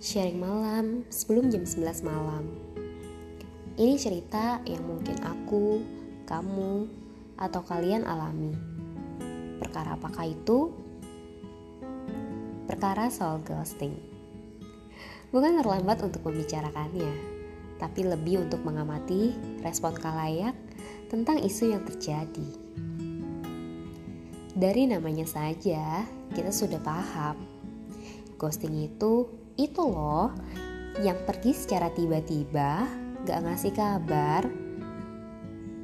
[0.00, 2.48] Sharing malam sebelum jam 11 malam.
[3.76, 5.84] Ini cerita yang mungkin aku,
[6.24, 6.88] kamu,
[7.36, 8.56] atau kalian alami.
[9.60, 10.72] Perkara apakah itu?
[12.64, 13.92] Perkara soal ghosting.
[15.36, 17.12] Bukan terlambat untuk membicarakannya
[17.76, 20.56] Tapi lebih untuk mengamati respon kalayak
[21.12, 22.48] tentang isu yang terjadi.
[24.56, 27.36] Dari namanya saja, kita sudah paham.
[28.40, 29.28] Ghosting itu
[29.60, 30.32] itu loh
[31.04, 32.88] yang pergi secara tiba-tiba
[33.28, 34.48] gak ngasih kabar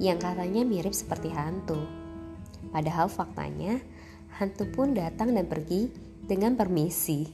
[0.00, 1.76] yang katanya mirip seperti hantu.
[2.72, 3.76] Padahal faktanya
[4.40, 5.92] hantu pun datang dan pergi
[6.24, 7.28] dengan permisi.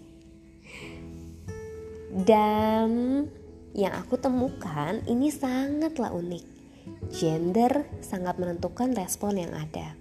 [2.15, 3.23] Dan
[3.75, 6.45] yang aku temukan ini sangatlah unik.
[7.15, 9.95] Gender sangat menentukan respon yang ada.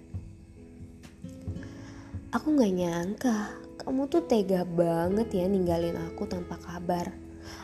[2.34, 7.12] Aku gak nyangka kamu tuh tega banget ya ninggalin aku tanpa kabar.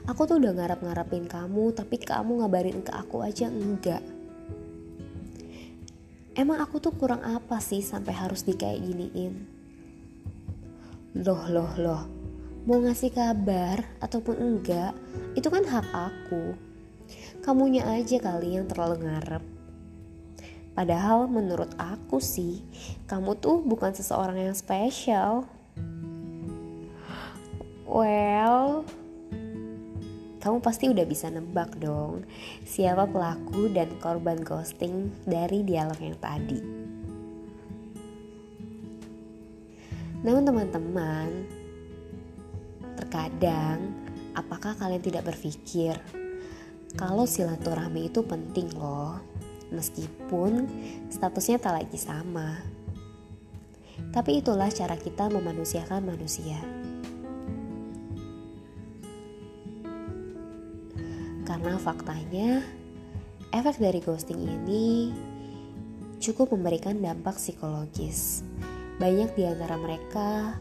[0.04, 4.04] Aku tuh udah ngarap-ngarapin kamu, tapi kamu ngabarin ke aku aja enggak.
[6.36, 9.34] Emang aku tuh kurang apa sih sampai harus di kayak giniin?
[11.24, 12.04] Loh, loh, loh.
[12.68, 14.92] Mau ngasih kabar ataupun enggak,
[15.32, 16.52] itu kan hak aku.
[17.40, 19.44] Kamunya aja kali yang terlalu ngarep.
[20.76, 22.60] Padahal menurut aku sih,
[23.08, 25.48] kamu tuh bukan seseorang yang spesial.
[27.90, 28.86] Well,
[30.38, 32.22] kamu pasti udah bisa nebak dong
[32.62, 36.62] siapa pelaku dan korban ghosting dari dialog yang tadi.
[40.22, 41.28] Namun teman-teman,
[42.94, 43.90] terkadang
[44.38, 45.98] apakah kalian tidak berpikir
[46.94, 49.18] kalau silaturahmi itu penting loh,
[49.74, 50.70] meskipun
[51.10, 52.54] statusnya tak lagi sama.
[54.14, 56.62] Tapi itulah cara kita memanusiakan manusia.
[61.60, 62.64] Karena faktanya,
[63.52, 65.12] efek dari ghosting ini
[66.16, 68.40] cukup memberikan dampak psikologis.
[68.96, 70.56] Banyak di antara mereka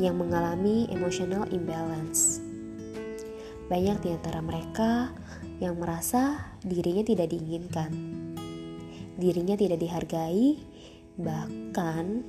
[0.00, 2.40] yang mengalami emotional imbalance.
[3.68, 5.12] Banyak di antara mereka
[5.60, 7.92] yang merasa dirinya tidak diinginkan,
[9.20, 10.56] dirinya tidak dihargai,
[11.20, 12.24] bahkan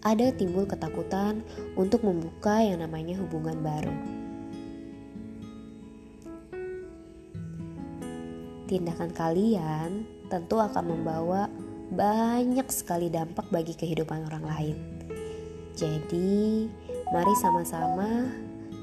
[0.00, 1.44] ada timbul ketakutan
[1.76, 4.21] untuk membuka yang namanya hubungan baru.
[8.72, 11.44] Tindakan kalian tentu akan membawa
[11.92, 14.76] banyak sekali dampak bagi kehidupan orang lain.
[15.76, 16.64] Jadi,
[17.12, 18.32] mari sama-sama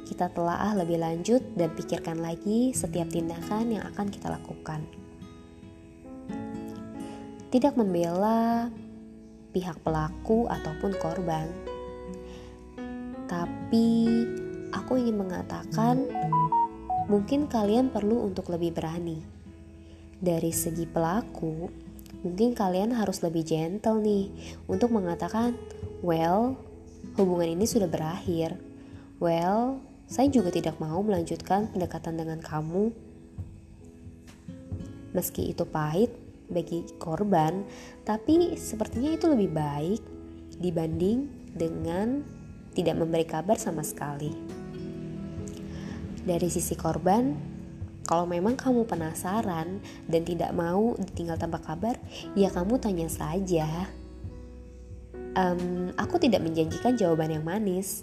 [0.06, 4.86] kita telaah lebih lanjut dan pikirkan lagi setiap tindakan yang akan kita lakukan.
[7.50, 8.70] Tidak membela
[9.50, 11.50] pihak pelaku ataupun korban,
[13.26, 14.06] tapi
[14.70, 16.06] aku ingin mengatakan,
[17.10, 19.40] mungkin kalian perlu untuk lebih berani
[20.20, 21.72] dari segi pelaku,
[22.24, 24.28] mungkin kalian harus lebih gentle nih
[24.68, 25.56] untuk mengatakan,
[26.04, 26.60] "Well,
[27.16, 28.60] hubungan ini sudah berakhir.
[29.24, 32.92] Well, saya juga tidak mau melanjutkan pendekatan dengan kamu."
[35.16, 36.14] Meski itu pahit
[36.52, 37.66] bagi korban,
[38.04, 40.02] tapi sepertinya itu lebih baik
[40.60, 42.22] dibanding dengan
[42.76, 44.30] tidak memberi kabar sama sekali.
[46.20, 47.34] Dari sisi korban,
[48.10, 49.78] kalau memang kamu penasaran
[50.10, 51.94] dan tidak mau ditinggal tanpa kabar,
[52.34, 53.86] ya kamu tanya saja.
[55.38, 58.02] Um, aku tidak menjanjikan jawaban yang manis,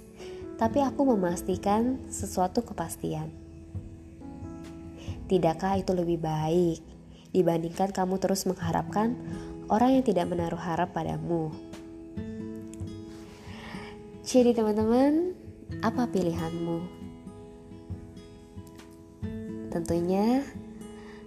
[0.62, 3.34] tapi aku memastikan sesuatu kepastian.
[5.26, 6.78] Tidakkah itu lebih baik
[7.34, 9.18] dibandingkan kamu terus mengharapkan
[9.66, 11.50] orang yang tidak menaruh harap padamu?
[14.22, 15.34] Jadi teman-teman,
[15.82, 16.95] apa pilihanmu?
[19.76, 20.41] Tentunya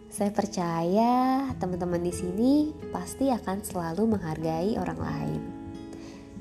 [0.09, 5.41] saya percaya teman-teman di sini pasti akan selalu menghargai orang lain.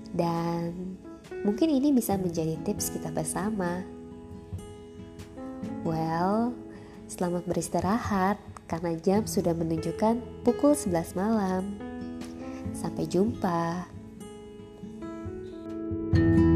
[0.09, 0.97] Dan
[1.45, 3.85] mungkin ini bisa menjadi tips kita bersama.
[5.85, 6.57] Well,
[7.13, 8.41] selamat beristirahat
[8.73, 11.77] karena jam sudah menunjukkan pukul 11 malam.
[12.73, 13.85] Sampai jumpa.
[16.09, 16.48] thank you